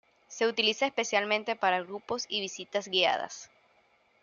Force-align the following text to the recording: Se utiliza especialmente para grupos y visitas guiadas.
Se 0.27 0.47
utiliza 0.47 0.87
especialmente 0.87 1.55
para 1.55 1.83
grupos 1.83 2.25
y 2.27 2.41
visitas 2.41 2.87
guiadas. 2.87 3.51